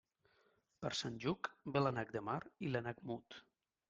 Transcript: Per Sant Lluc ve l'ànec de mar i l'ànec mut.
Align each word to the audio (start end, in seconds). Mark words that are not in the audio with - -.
Per 0.85 0.89
Sant 0.99 1.19
Lluc 1.25 1.49
ve 1.75 1.83
l'ànec 1.83 2.13
de 2.15 2.23
mar 2.31 2.39
i 2.69 2.73
l'ànec 2.77 3.05
mut. 3.11 3.39